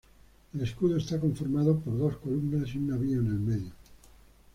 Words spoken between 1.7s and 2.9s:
por dos columnas y un